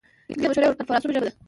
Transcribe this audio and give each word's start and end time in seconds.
انګلیسي 0.29 0.41
د 0.43 0.49
مشورو 0.51 0.69
او 0.69 0.77
کنفرانسونو 0.79 1.13
ژبه 1.15 1.21
ده 1.25 1.31